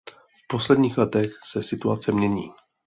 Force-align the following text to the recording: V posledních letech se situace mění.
V 0.43 0.47
posledních 0.47 0.97
letech 0.97 1.31
se 1.45 1.63
situace 1.63 2.11
mění. 2.11 2.49